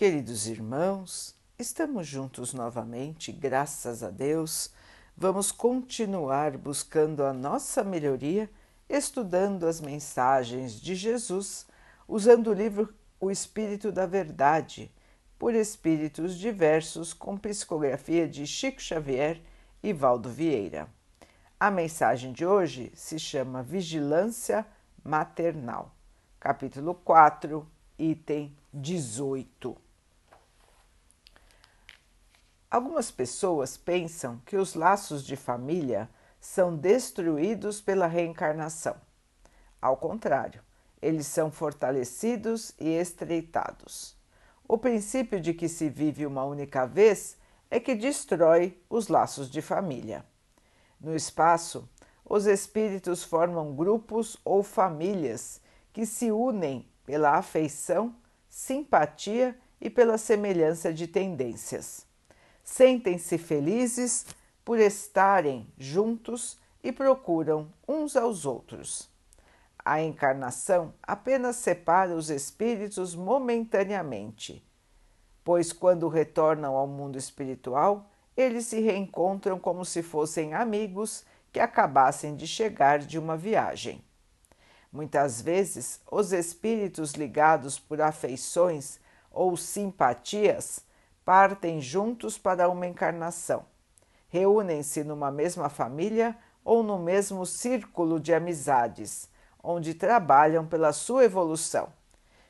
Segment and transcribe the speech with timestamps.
[0.00, 4.72] Queridos irmãos, estamos juntos novamente, graças a Deus.
[5.14, 8.48] Vamos continuar buscando a nossa melhoria,
[8.88, 11.66] estudando as mensagens de Jesus,
[12.08, 14.90] usando o livro O Espírito da Verdade,
[15.38, 19.42] por espíritos diversos, com psicografia de Chico Xavier
[19.82, 20.88] e Valdo Vieira.
[21.60, 24.66] A mensagem de hoje se chama Vigilância
[25.04, 25.94] Maternal,
[26.40, 29.89] capítulo 4, item 18.
[32.70, 36.08] Algumas pessoas pensam que os laços de família
[36.40, 38.94] são destruídos pela reencarnação.
[39.82, 40.62] Ao contrário,
[41.02, 44.16] eles são fortalecidos e estreitados.
[44.68, 47.36] O princípio de que se vive uma única vez
[47.68, 50.24] é que destrói os laços de família.
[51.00, 51.88] No espaço,
[52.24, 55.60] os espíritos formam grupos ou famílias
[55.92, 58.14] que se unem pela afeição,
[58.48, 62.08] simpatia e pela semelhança de tendências
[62.70, 64.24] sentem-se felizes
[64.64, 69.10] por estarem juntos e procuram uns aos outros.
[69.84, 74.64] A encarnação apenas separa os espíritos momentaneamente,
[75.42, 82.36] pois quando retornam ao mundo espiritual, eles se reencontram como se fossem amigos que acabassem
[82.36, 84.00] de chegar de uma viagem.
[84.92, 89.00] Muitas vezes, os espíritos ligados por afeições
[89.32, 90.88] ou simpatias
[91.30, 93.64] partem juntos para uma encarnação.
[94.28, 99.30] Reúnem-se numa mesma família ou no mesmo círculo de amizades,
[99.62, 101.92] onde trabalham pela sua evolução.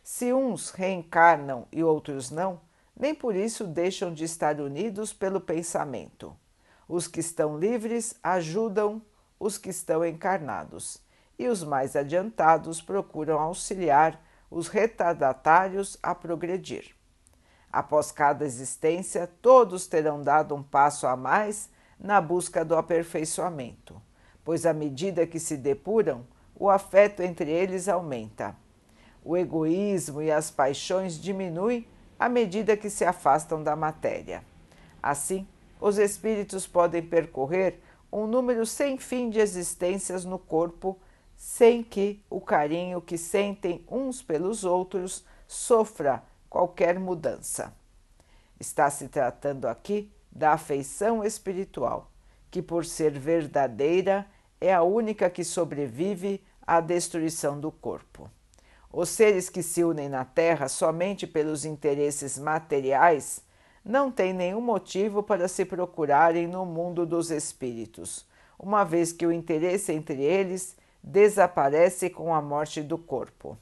[0.02, 2.58] Se uns reencarnam e outros não,
[2.98, 6.34] nem por isso deixam de estar unidos pelo pensamento.
[6.88, 9.02] Os que estão livres ajudam
[9.38, 11.02] os que estão encarnados,
[11.38, 14.18] e os mais adiantados procuram auxiliar
[14.50, 16.98] os retardatários a progredir.
[17.72, 24.00] Após cada existência, todos terão dado um passo a mais na busca do aperfeiçoamento,
[24.44, 26.26] pois à medida que se depuram,
[26.56, 28.56] o afeto entre eles aumenta.
[29.24, 31.86] O egoísmo e as paixões diminuem
[32.18, 34.42] à medida que se afastam da matéria.
[35.02, 35.46] Assim,
[35.80, 37.80] os espíritos podem percorrer
[38.12, 40.98] um número sem fim de existências no corpo,
[41.36, 47.72] sem que o carinho que sentem uns pelos outros sofra qualquer mudança.
[48.58, 52.10] Está se tratando aqui da afeição espiritual,
[52.50, 54.26] que, por ser verdadeira,
[54.60, 58.28] é a única que sobrevive à destruição do corpo.
[58.92, 63.40] Os seres que se unem na Terra somente pelos interesses materiais
[63.84, 68.26] não têm nenhum motivo para se procurarem no mundo dos espíritos,
[68.58, 73.56] uma vez que o interesse entre eles desaparece com a morte do corpo.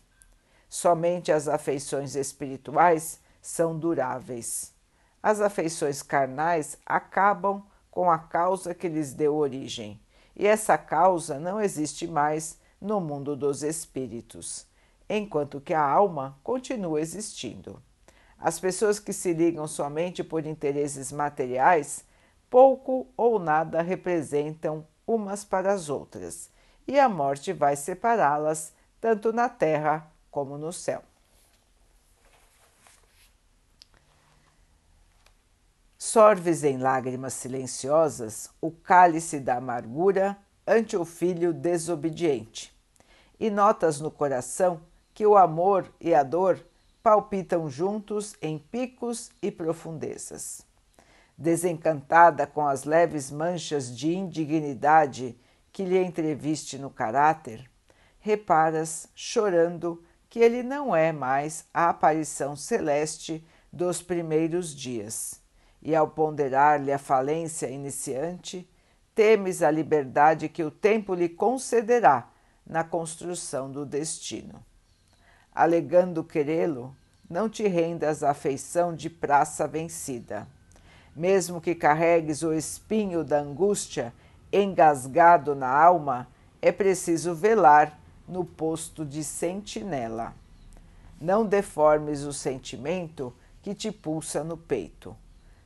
[0.69, 4.75] Somente as afeições espirituais são duráveis.
[5.23, 10.01] As afeições carnais acabam com a causa que lhes deu origem,
[10.37, 14.67] e essa causa não existe mais no mundo dos espíritos,
[15.09, 17.83] enquanto que a alma continua existindo.
[18.39, 22.05] As pessoas que se ligam somente por interesses materiais
[22.49, 26.51] pouco ou nada representam umas para as outras,
[26.87, 31.03] e a morte vai separá-las tanto na terra como no céu.
[35.99, 42.73] Sorves em lágrimas silenciosas o cálice da amargura ante o filho desobediente,
[43.41, 44.81] e notas no coração
[45.13, 46.65] que o amor e a dor
[47.03, 50.65] palpitam juntos em picos e profundezas.
[51.37, 55.37] Desencantada com as leves manchas de indignidade
[55.73, 57.69] que lhe entreviste no caráter,
[58.21, 65.41] reparas, chorando, que ele não é mais a aparição celeste dos primeiros dias.
[65.81, 68.69] E ao ponderar-lhe a falência iniciante,
[69.15, 72.29] temes a liberdade que o tempo lhe concederá
[72.67, 74.65] na construção do destino.
[75.55, 76.95] Alegando querê-lo,
[77.29, 80.47] não te rendas à afeição de praça vencida.
[81.17, 84.13] Mesmo que carregues o espinho da angústia
[84.53, 86.29] engasgado na alma,
[86.61, 87.98] é preciso velar
[88.29, 90.35] no posto de sentinela.
[91.21, 95.17] Não deformes o sentimento que te pulsa no peito.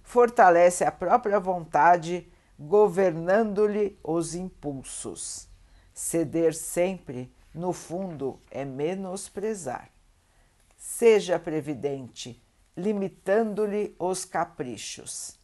[0.03, 5.49] Fortalece a própria vontade, governando-lhe os impulsos.
[5.93, 9.91] Ceder sempre, no fundo, é menosprezar.
[10.77, 12.43] Seja previdente,
[12.77, 15.39] limitando-lhe os caprichos.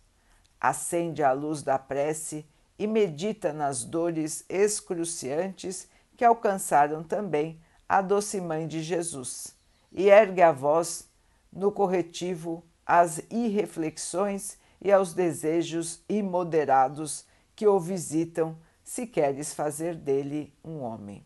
[0.61, 2.47] Acende a luz da prece
[2.79, 5.89] e medita nas dores excruciantes
[6.19, 9.57] que alcançaram também a doce mãe de Jesus,
[9.93, 11.09] e ergue a voz
[11.51, 17.25] no corretivo às irreflexões e aos desejos imoderados
[17.55, 21.25] que o visitam se queres fazer dele um homem.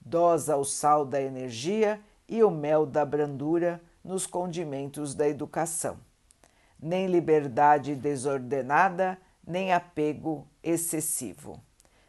[0.00, 5.98] Dosa o sal da energia e o mel da brandura nos condimentos da educação.
[6.80, 11.60] Nem liberdade desordenada, nem apego excessivo.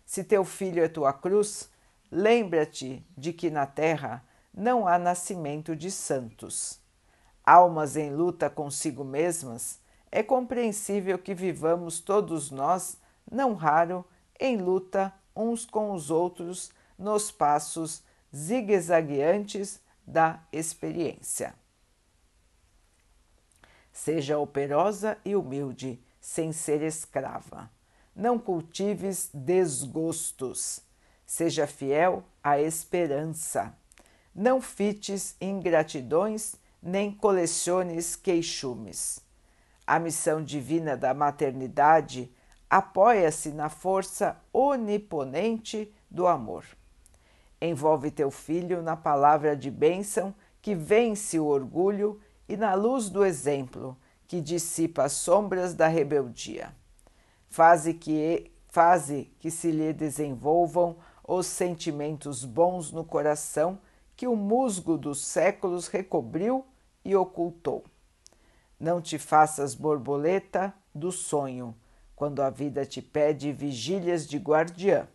[0.06, 1.69] Se teu filho é tua cruz,
[2.12, 4.24] lembra-te de que na terra
[4.54, 6.80] não há nascimento de santos.
[7.44, 9.80] Almas em luta consigo mesmas,
[10.12, 12.98] é compreensível que vivamos todos nós,
[13.32, 14.06] não raro,
[14.40, 18.04] em luta uns com os outros nos passos
[18.36, 21.54] zigue-zagueantes da experiência.
[23.92, 27.70] Seja operosa e humilde, sem ser escrava.
[28.16, 30.82] Não cultives desgostos.
[31.30, 33.72] Seja fiel à esperança.
[34.34, 39.24] Não fites ingratidões, nem coleciones queixumes.
[39.86, 42.34] A missão divina da maternidade
[42.68, 46.66] apoia-se na força oniponente do amor.
[47.62, 53.24] Envolve teu filho na palavra de bênção que vence o orgulho e na luz do
[53.24, 53.96] exemplo
[54.28, 56.74] que dissipa as sombras da rebeldia.
[57.48, 60.98] Faze que, faze que se lhe desenvolvam
[61.31, 63.78] os sentimentos bons no coração
[64.16, 66.66] que o musgo dos séculos recobriu
[67.06, 67.86] e ocultou.
[68.80, 71.76] Não te faças borboleta do sonho,
[72.16, 75.08] quando a vida te pede vigílias de guardiã.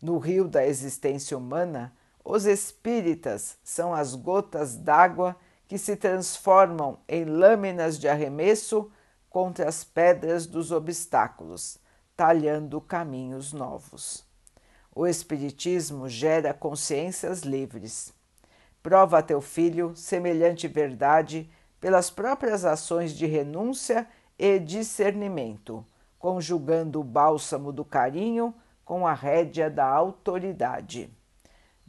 [0.00, 1.94] No rio da existência humana,
[2.24, 5.36] os espíritas são as gotas d'água
[5.68, 8.90] que se transformam em lâminas de arremesso
[9.28, 11.76] contra as pedras dos obstáculos,
[12.16, 14.31] talhando caminhos novos.
[14.94, 18.12] O Espiritismo gera consciências livres.
[18.82, 21.48] Prova a teu filho semelhante verdade
[21.80, 24.06] pelas próprias ações de renúncia
[24.38, 25.82] e discernimento,
[26.18, 28.54] conjugando o bálsamo do carinho
[28.84, 31.08] com a rédea da autoridade.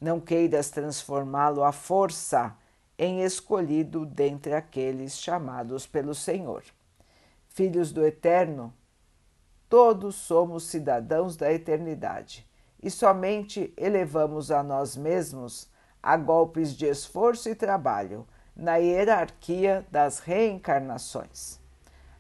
[0.02, 2.56] Não queiras transformá-lo à força
[2.98, 6.64] em escolhido dentre aqueles chamados pelo Senhor.
[7.50, 8.74] Filhos do Eterno,
[9.68, 12.48] todos somos cidadãos da eternidade
[12.84, 15.70] e somente elevamos a nós mesmos
[16.02, 21.62] a golpes de esforço e trabalho na hierarquia das reencarnações.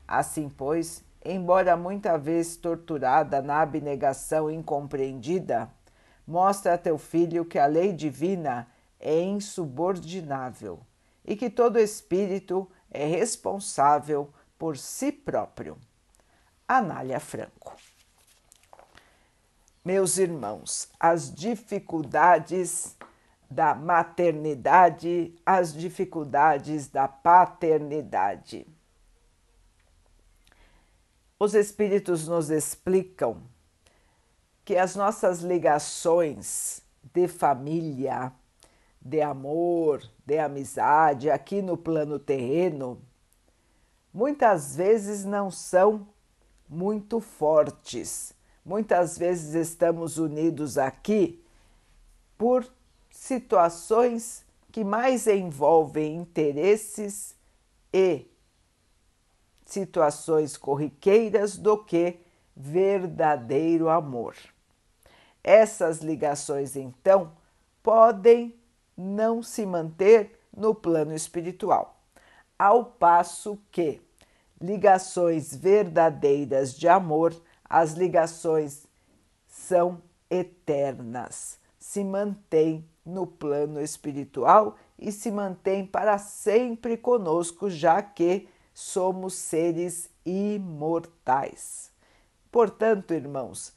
[0.07, 5.69] Assim, pois, embora muita vez torturada na abnegação incompreendida,
[6.25, 8.65] mostra a teu filho que a lei divina
[9.01, 10.79] é insubordinável
[11.25, 15.77] e que todo espírito é responsável por si próprio.
[16.65, 17.75] Anália Franco.
[19.85, 22.95] Meus irmãos, as dificuldades
[23.49, 28.65] da maternidade, as dificuldades da paternidade.
[31.37, 33.43] Os Espíritos nos explicam
[34.63, 36.81] que as nossas ligações
[37.13, 38.31] de família,
[39.01, 43.01] de amor, de amizade aqui no plano terreno,
[44.13, 46.07] muitas vezes não são
[46.69, 48.32] muito fortes.
[48.65, 51.43] Muitas vezes estamos unidos aqui
[52.37, 52.65] por
[53.09, 57.35] situações que mais envolvem interesses
[57.93, 58.25] e
[59.65, 62.19] situações corriqueiras do que
[62.55, 64.35] verdadeiro amor.
[65.43, 67.33] Essas ligações, então,
[67.81, 68.55] podem
[68.95, 71.99] não se manter no plano espiritual,
[72.57, 73.99] ao passo que
[74.61, 77.35] ligações verdadeiras de amor,
[77.73, 78.85] as ligações
[79.47, 79.99] são
[80.29, 89.33] eternas, se mantêm no plano espiritual e se mantêm para sempre conosco, já que somos
[89.33, 91.91] seres imortais.
[92.51, 93.73] Portanto, irmãos,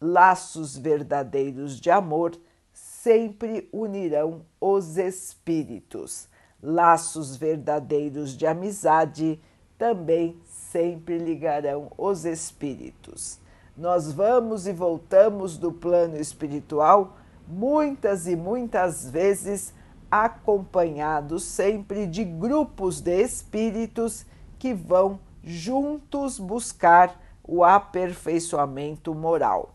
[0.00, 2.36] laços verdadeiros de amor
[2.72, 6.28] sempre unirão os espíritos.
[6.60, 9.40] Laços verdadeiros de amizade
[9.78, 10.36] também
[10.70, 13.38] sempre ligarão os espíritos.
[13.76, 19.72] Nós vamos e voltamos do plano espiritual muitas e muitas vezes
[20.10, 24.26] acompanhados sempre de grupos de espíritos
[24.58, 29.74] que vão juntos buscar o aperfeiçoamento moral.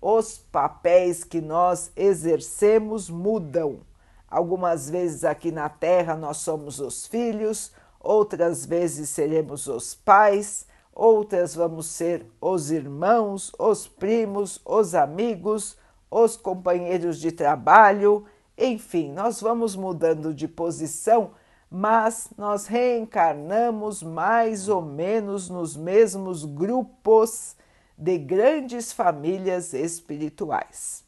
[0.00, 3.80] Os papéis que nós exercemos mudam.
[4.28, 11.54] Algumas vezes aqui na Terra nós somos os filhos, outras vezes seremos os pais, outras
[11.54, 15.76] vamos ser os irmãos, os primos, os amigos,
[16.10, 18.26] os companheiros de trabalho
[18.60, 21.30] enfim, nós vamos mudando de posição,
[21.70, 27.56] mas nós reencarnamos mais ou menos nos mesmos grupos
[27.96, 31.02] de grandes famílias espirituais.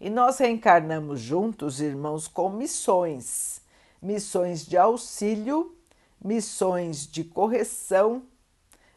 [0.00, 3.49] E nós reencarnamos juntos, irmãos, com missões:
[4.00, 5.76] missões de auxílio,
[6.22, 8.22] missões de correção,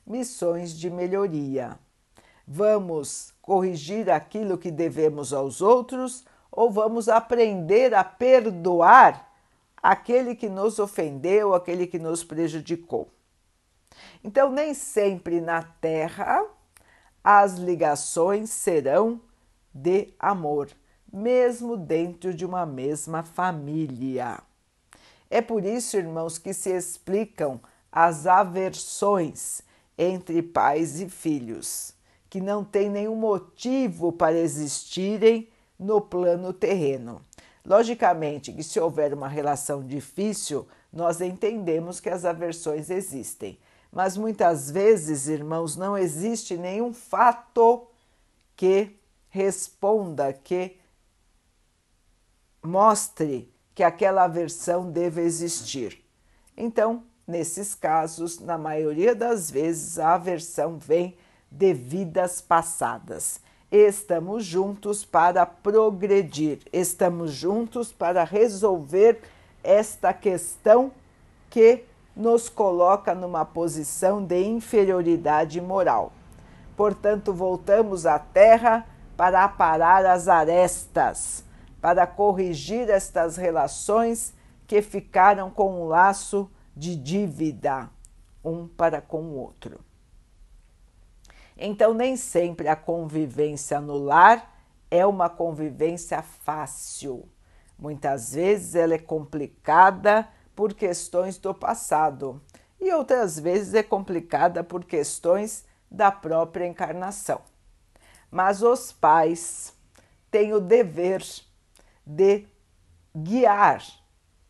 [0.06, 1.78] missões de melhoria.
[2.48, 9.32] Vamos corrigir aquilo que devemos aos outros ou vamos aprender a perdoar
[9.82, 13.10] aquele que nos ofendeu, aquele que nos prejudicou.
[14.24, 16.46] Então, nem sempre na Terra
[17.24, 19.22] as ligações serão
[19.74, 20.70] de amor,
[21.12, 24.42] mesmo dentro de uma mesma família.
[25.34, 27.60] É por isso, irmãos, que se explicam
[27.92, 29.64] as aversões
[29.98, 31.96] entre pais e filhos,
[32.30, 35.50] que não têm nenhum motivo para existirem
[35.80, 37.20] no plano terreno.
[37.66, 43.58] Logicamente que se houver uma relação difícil, nós entendemos que as aversões existem.
[43.92, 47.88] Mas muitas vezes, irmãos, não existe nenhum fato
[48.56, 48.96] que
[49.32, 50.78] responda, que
[52.62, 56.04] mostre que aquela aversão deve existir.
[56.56, 61.16] Então, nesses casos, na maioria das vezes, a aversão vem
[61.52, 63.40] de vidas passadas.
[63.72, 69.20] Estamos juntos para progredir, estamos juntos para resolver
[69.64, 70.92] esta questão
[71.50, 71.84] que
[72.16, 76.12] nos coloca numa posição de inferioridade moral.
[76.76, 78.86] Portanto, voltamos à Terra
[79.18, 81.44] para aparar as arestas,
[81.84, 84.34] para corrigir estas relações
[84.66, 87.90] que ficaram com um laço de dívida
[88.42, 89.82] um para com o outro.
[91.58, 94.50] Então, nem sempre a convivência no lar
[94.90, 97.28] é uma convivência fácil.
[97.78, 100.26] Muitas vezes ela é complicada
[100.56, 102.42] por questões do passado
[102.80, 107.42] e outras vezes é complicada por questões da própria encarnação.
[108.32, 109.74] Mas os pais
[110.32, 111.22] têm o dever
[112.06, 112.46] de
[113.16, 113.84] guiar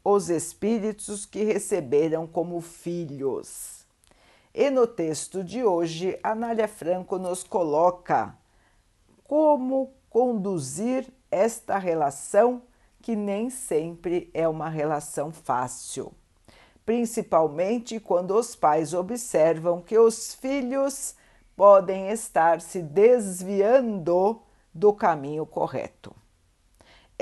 [0.04, 3.86] os espíritos que receberam como filhos.
[4.54, 8.38] E no texto de hoje, Anália Franco nos coloca
[9.24, 12.62] como conduzir esta relação
[13.02, 16.14] que nem sempre é uma relação fácil,
[16.86, 21.16] principalmente quando os pais observam que os filhos
[21.56, 24.42] podem estar se desviando
[24.74, 26.16] do caminho correto.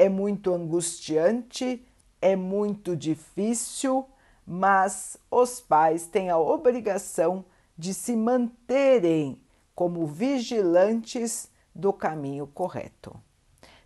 [0.02, 1.86] É muito angustiante,
[2.22, 4.08] é muito difícil
[4.46, 7.46] mas os pais têm a obrigação
[7.78, 9.42] de se manterem
[9.74, 13.16] como vigilantes do caminho correto.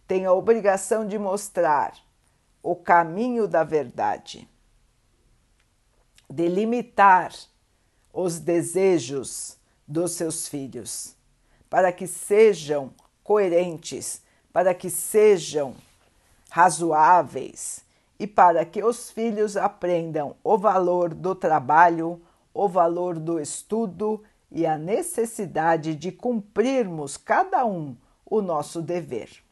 [0.08, 1.94] Têm a obrigação de mostrar
[2.64, 4.50] o caminho da verdade,
[6.28, 7.32] delimitar
[8.12, 9.58] os desejos
[9.88, 11.16] dos seus filhos,
[11.70, 12.92] para que sejam
[13.24, 15.76] coerentes, para que sejam
[16.56, 17.84] razoáveis,
[18.18, 22.22] e para que os filhos aprendam o valor do trabalho,
[22.54, 29.44] o valor do estudo e a necessidade de cumprirmos cada um o nosso dever.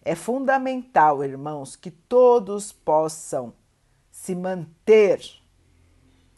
[0.00, 3.52] É fundamental, irmãos, que todos possam
[4.08, 5.20] se manter,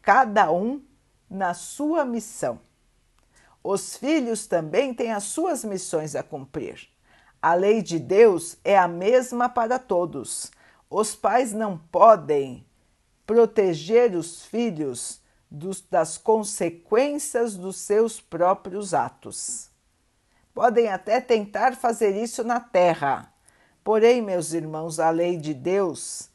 [0.00, 0.82] cada um
[1.28, 2.58] na sua missão.
[3.62, 6.88] Os filhos também têm as suas missões a cumprir.
[7.42, 10.50] A lei de Deus é a mesma para todos
[10.90, 12.66] os pais não podem
[13.24, 19.70] proteger os filhos dos, das consequências dos seus próprios atos.
[20.52, 23.32] Podem até tentar fazer isso na terra,
[23.84, 26.28] porém, meus irmãos, a lei de Deus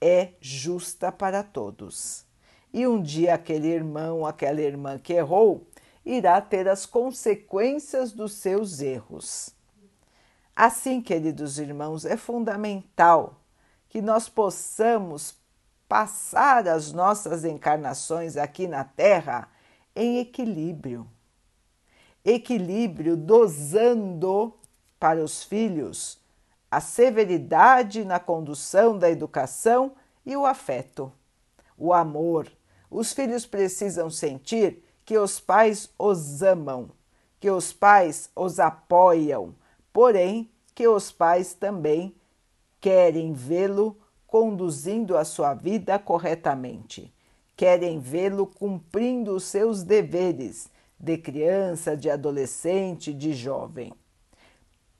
[0.00, 2.24] é justa para todos.
[2.72, 5.66] E um dia aquele irmão, aquela irmã que errou,
[6.06, 9.54] irá ter as consequências dos seus erros.
[10.62, 13.40] Assim, queridos irmãos, é fundamental
[13.88, 15.34] que nós possamos
[15.88, 19.48] passar as nossas encarnações aqui na Terra
[19.96, 21.08] em equilíbrio.
[22.22, 24.52] Equilíbrio dosando
[24.98, 26.20] para os filhos
[26.70, 29.92] a severidade na condução da educação
[30.26, 31.10] e o afeto,
[31.74, 32.52] o amor.
[32.90, 36.90] Os filhos precisam sentir que os pais os amam,
[37.40, 39.54] que os pais os apoiam,
[39.92, 42.14] porém que os pais também
[42.80, 47.10] querem vê-lo conduzindo a sua vida corretamente,
[47.56, 53.92] querem vê-lo cumprindo os seus deveres de criança, de adolescente, de jovem.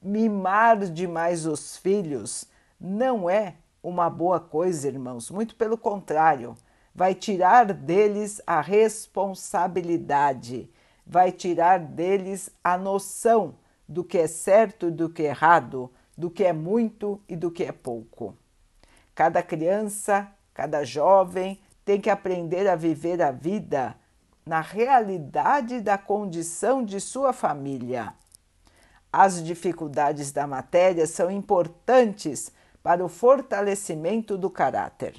[0.01, 2.45] Mimar demais os filhos
[2.79, 6.55] não é uma boa coisa, irmãos, muito pelo contrário,
[6.93, 10.69] vai tirar deles a responsabilidade,
[11.05, 13.55] vai tirar deles a noção
[13.91, 17.51] do que é certo e do que é errado, do que é muito e do
[17.51, 18.33] que é pouco.
[19.13, 23.95] Cada criança, cada jovem tem que aprender a viver a vida
[24.45, 28.13] na realidade da condição de sua família.
[29.11, 32.49] As dificuldades da matéria são importantes
[32.81, 35.15] para o fortalecimento do caráter.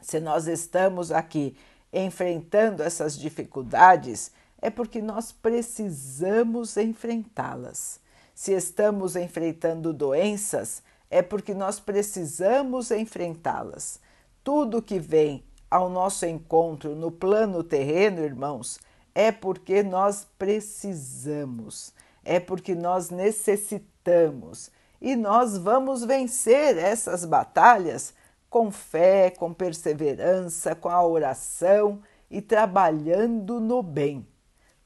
[0.00, 1.56] Se nós estamos aqui
[1.92, 4.32] enfrentando essas dificuldades,
[4.64, 8.00] é porque nós precisamos enfrentá-las.
[8.34, 14.00] Se estamos enfrentando doenças, é porque nós precisamos enfrentá-las.
[14.42, 18.80] Tudo que vem ao nosso encontro no plano terreno, irmãos,
[19.14, 21.92] é porque nós precisamos,
[22.24, 28.14] é porque nós necessitamos e nós vamos vencer essas batalhas
[28.48, 34.26] com fé, com perseverança, com a oração e trabalhando no bem,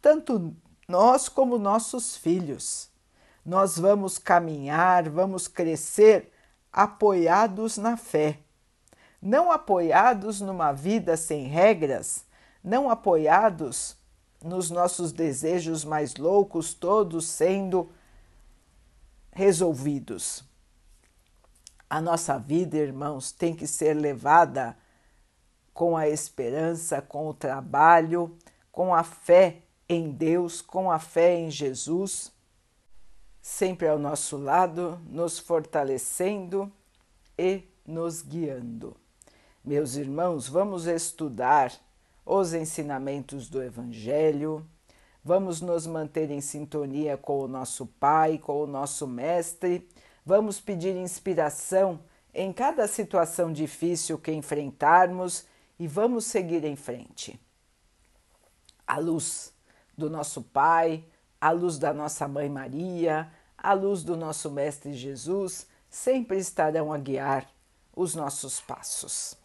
[0.09, 0.57] tanto
[0.89, 2.89] nós como nossos filhos.
[3.45, 6.33] Nós vamos caminhar, vamos crescer
[6.73, 8.39] apoiados na fé,
[9.21, 12.25] não apoiados numa vida sem regras,
[12.65, 13.99] não apoiados
[14.43, 17.91] nos nossos desejos mais loucos, todos sendo
[19.31, 20.43] resolvidos.
[21.91, 24.75] A nossa vida, irmãos, tem que ser levada
[25.75, 28.35] com a esperança, com o trabalho,
[28.73, 32.33] com a fé em Deus, com a fé em Jesus,
[33.41, 36.71] sempre ao nosso lado, nos fortalecendo
[37.39, 38.97] e nos guiando.
[39.65, 41.73] Meus irmãos, vamos estudar
[42.25, 44.67] os ensinamentos do Evangelho,
[45.25, 49.89] vamos nos manter em sintonia com o nosso Pai, com o nosso Mestre,
[50.25, 52.01] vamos pedir inspiração
[52.35, 55.47] em cada situação difícil que enfrentarmos
[55.79, 57.41] e vamos seguir em frente.
[58.87, 59.53] A luz
[59.99, 61.05] do nosso Pai,
[61.41, 66.99] a luz da nossa Mãe Maria, a luz do nosso Mestre Jesus sempre estarão a
[66.99, 67.51] guiar
[67.95, 69.37] os nossos passos.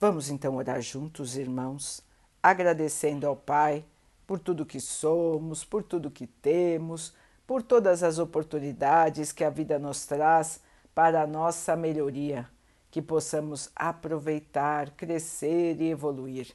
[0.00, 2.00] Vamos então orar juntos, irmãos,
[2.40, 3.84] agradecendo ao Pai
[4.24, 7.12] por tudo que somos, por tudo que temos,
[7.44, 10.60] por todas as oportunidades que a vida nos traz
[10.94, 12.48] para a nossa melhoria,
[12.90, 16.54] que possamos aproveitar, crescer e evoluir.